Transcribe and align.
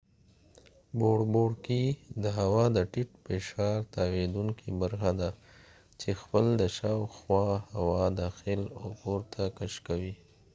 بوړبوړکۍ 0.97 1.85
د 2.23 2.25
هوا 2.39 2.65
د 2.75 2.77
ټیټ 2.91 3.09
فشار 3.25 3.77
تاویدونکې 3.95 4.69
برخه 4.81 5.11
ده 5.21 5.29
چې 5.99 6.09
خپل 6.21 6.45
دشاوخوا 6.63 7.47
هوا 7.75 8.05
داخل 8.21 8.61
او 8.79 8.87
پورته 8.99 9.43
کش 9.57 9.73
کوي 9.87 10.13